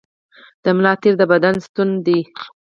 د 0.63 0.65
ملا 0.75 0.93
تیر 1.01 1.13
د 1.19 1.23
بدن 1.31 1.55
ستون 1.65 1.89
دی 2.05 2.19